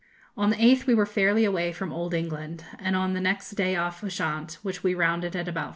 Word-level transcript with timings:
On 0.35 0.49
the 0.49 0.55
8th 0.55 0.87
we 0.87 0.95
were 0.95 1.05
fairly 1.05 1.45
away 1.45 1.71
from 1.71 1.93
Old 1.93 2.15
England, 2.15 2.65
and 2.79 2.95
on 2.95 3.13
the 3.13 3.21
next 3.21 3.51
day 3.51 3.75
off 3.75 4.03
Ushant, 4.03 4.53
which 4.63 4.83
we 4.83 4.95
rounded 4.95 5.35
at 5.35 5.47
about 5.47 5.65
4. 5.65 5.69